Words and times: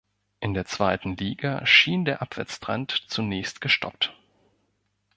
In 0.39 0.55
der 0.55 0.65
zweiten 0.65 1.15
Liga 1.15 1.63
schien 1.63 2.05
der 2.05 2.23
Abwärtstrend 2.23 2.89
zunächst 2.89 3.61
gestoppt. 3.61 4.11